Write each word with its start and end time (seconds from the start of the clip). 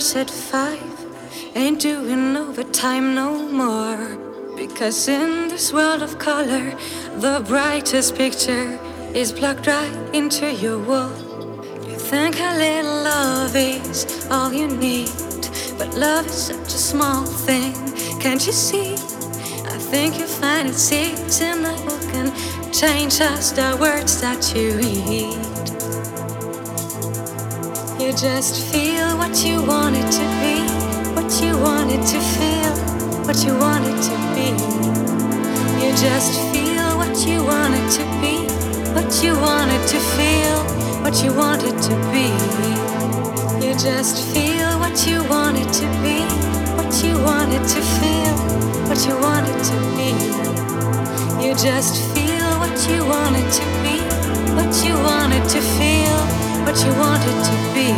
at 0.00 0.30
five. 0.30 0.80
Ain't 1.54 1.80
doing 1.82 2.34
overtime 2.34 3.14
no 3.14 3.30
more. 3.48 4.16
Because 4.56 5.08
in 5.08 5.48
this 5.48 5.74
world 5.74 6.02
of 6.02 6.18
color, 6.18 6.74
the 7.16 7.44
brightest 7.46 8.16
picture 8.16 8.78
is 9.12 9.30
plugged 9.30 9.66
right 9.66 9.94
into 10.14 10.50
your 10.54 10.78
wall. 10.78 11.12
You 11.86 11.98
think 11.98 12.40
a 12.40 12.56
little 12.56 13.02
love 13.04 13.54
is 13.54 14.26
all 14.30 14.50
you 14.54 14.68
need, 14.68 15.10
but 15.76 15.94
love 15.94 16.26
is 16.26 16.46
such 16.46 16.72
a 16.74 16.82
small 16.92 17.26
thing. 17.26 17.74
Can't 18.20 18.44
you 18.46 18.52
see? 18.52 18.94
I 18.94 19.76
think 19.92 20.18
you 20.18 20.26
find 20.26 20.66
it 20.66 20.74
seeds 20.74 21.42
in 21.42 21.62
the 21.62 21.74
book 21.84 22.14
and 22.14 22.32
change 22.72 23.18
just 23.18 23.56
the 23.56 23.76
words 23.78 24.18
that 24.22 24.54
you 24.54 24.72
read. 24.78 25.49
You 28.10 28.16
just 28.16 28.66
feel 28.72 29.16
what 29.18 29.44
you 29.44 29.62
want 29.62 29.94
it 29.94 30.10
to 30.18 30.24
be, 30.42 30.58
what 31.14 31.30
you 31.40 31.56
want 31.56 31.92
it 31.92 32.04
to 32.10 32.18
feel, 32.18 32.74
what 33.22 33.38
you 33.44 33.54
want 33.56 33.86
it 33.86 33.98
to 34.02 34.14
be. 34.34 34.50
You 35.78 35.94
just 35.94 36.34
feel 36.50 36.98
what 36.98 37.14
you 37.24 37.38
want 37.44 37.72
it 37.78 37.88
to 37.98 38.02
be, 38.18 38.50
what 38.98 39.22
you 39.22 39.38
want 39.38 39.70
it 39.70 39.86
to 39.94 39.98
feel, 40.18 40.58
what 41.04 41.22
you 41.22 41.32
want 41.32 41.62
it 41.62 41.78
to 41.86 41.94
be. 42.10 42.26
You 43.64 43.74
just 43.78 44.26
feel 44.34 44.80
what 44.80 45.06
you 45.06 45.22
want 45.30 45.58
it 45.58 45.70
to 45.78 45.86
be, 46.02 46.18
what 46.74 46.90
you 47.04 47.14
want 47.22 47.52
it 47.52 47.62
to 47.62 47.80
feel, 48.02 48.34
what 48.90 49.06
you 49.06 49.14
want 49.22 49.46
it 49.46 49.62
to 49.70 49.76
be. 49.94 51.46
You 51.46 51.54
just 51.54 52.02
feel 52.12 52.58
what 52.58 52.74
you 52.90 53.06
want 53.06 53.36
it 53.36 53.50
to 53.54 53.64
be, 53.86 54.02
what 54.58 54.74
you 54.84 54.94
want 54.98 55.32
it 55.32 55.48
to 55.50 55.60
feel, 55.78 56.49
what 56.64 56.76
you 56.84 56.92
wanted 56.94 57.44
to 57.48 57.54
be. 57.74 57.88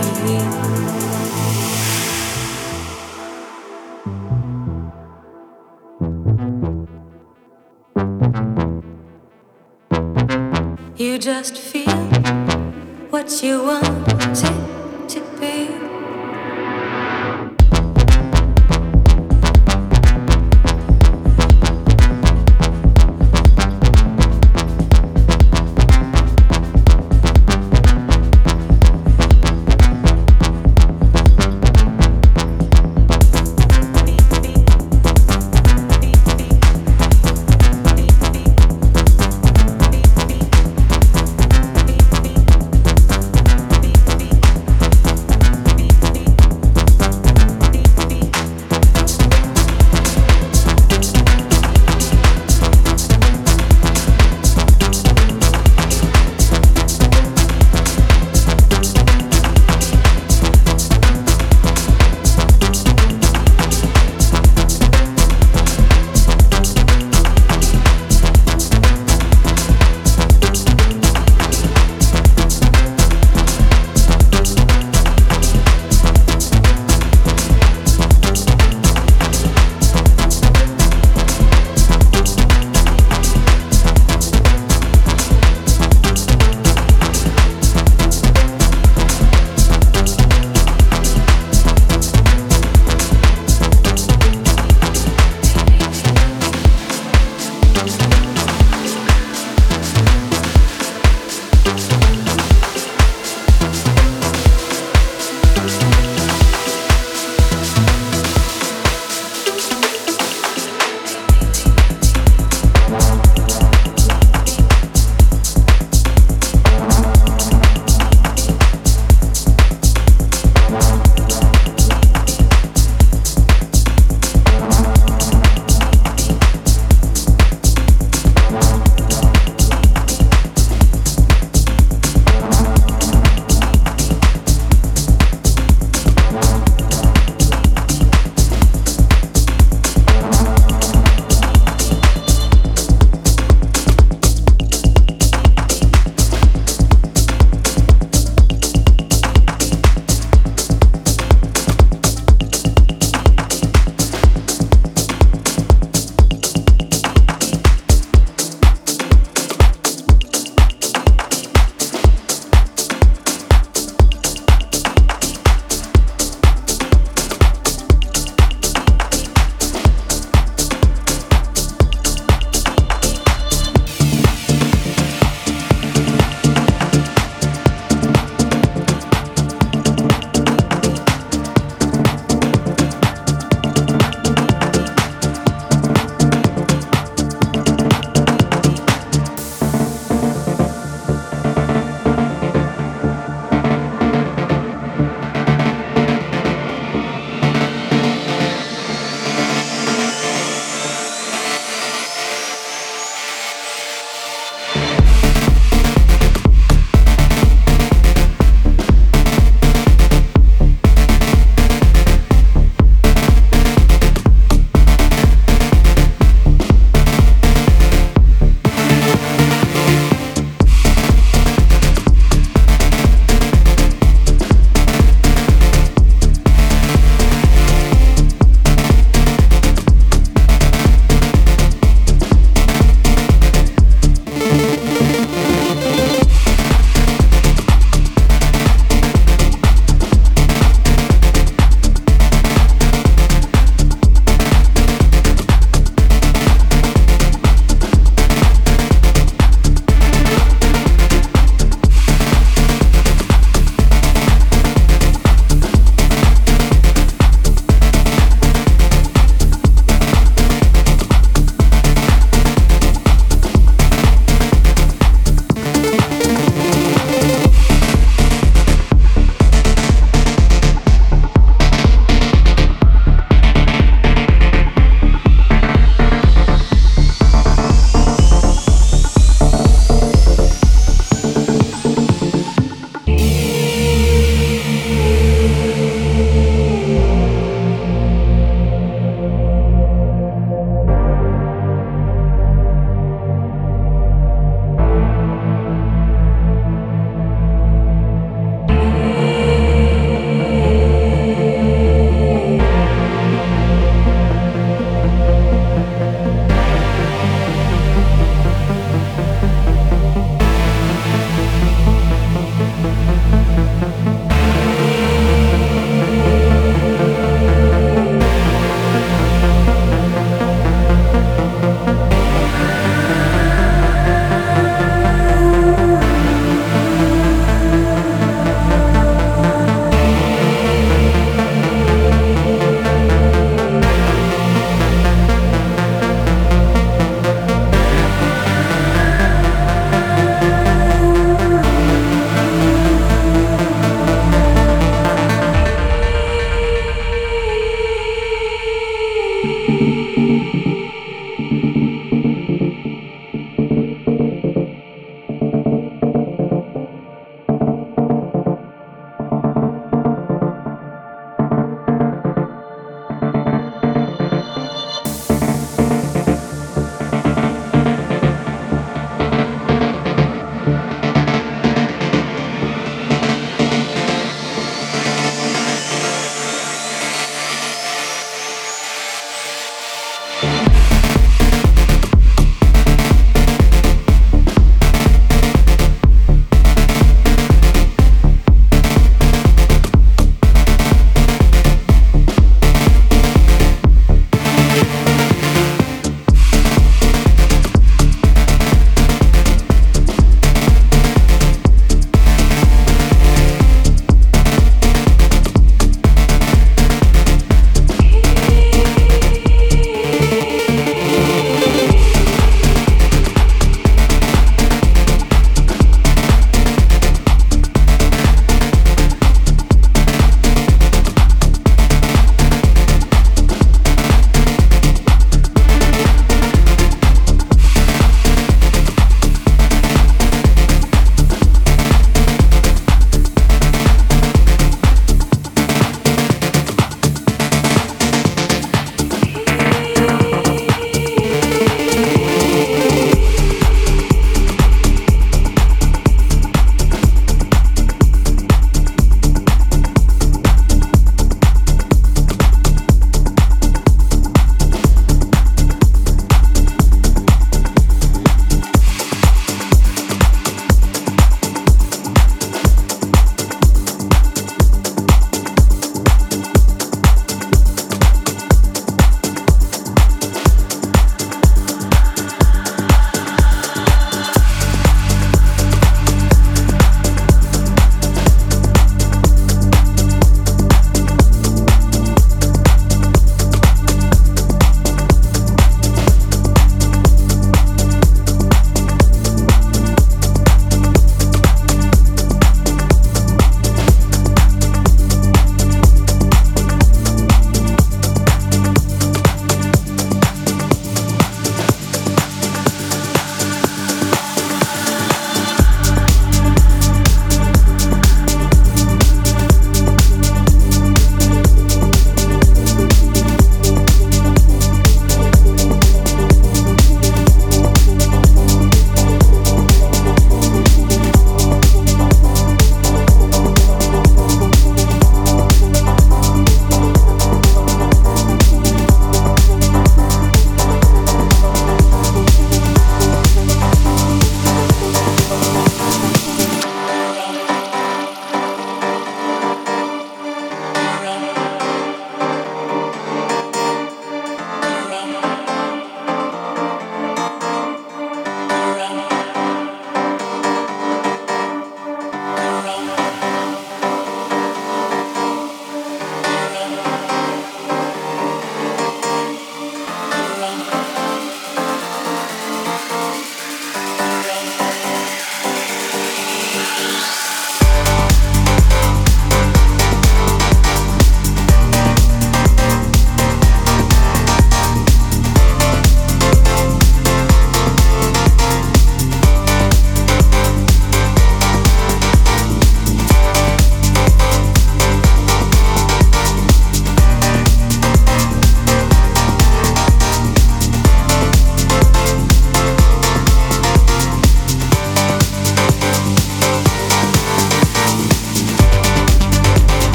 You 11.03 11.19
just 11.19 11.59
feel 11.59 11.91
what 13.11 13.43
you 13.43 13.65
want 13.65 14.72